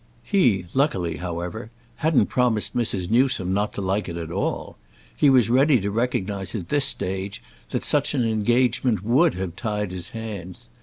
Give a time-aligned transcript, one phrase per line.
[0.23, 3.11] He luckily however hadn't promised Mrs.
[3.11, 4.75] Newsome not to like it at all.
[5.15, 7.39] He was ready to recognise at this stage
[7.69, 10.69] that such an engagement would have tied his hands.